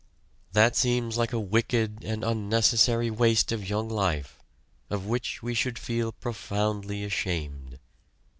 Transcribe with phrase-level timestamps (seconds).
[0.53, 4.39] That seems like a wicked and unnecessary waste of young life,
[4.89, 7.77] of which we should feel profoundly ashamed.